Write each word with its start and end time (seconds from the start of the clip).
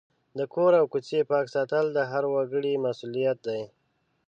د 0.37 0.39
کور 0.53 0.71
او 0.79 0.85
کوڅې 0.93 1.19
پاک 1.31 1.45
ساتل 1.55 1.85
د 1.93 1.99
هر 2.11 2.23
وګړي 2.33 2.73
مسؤلیت 2.85 3.37
دی. 3.47 3.61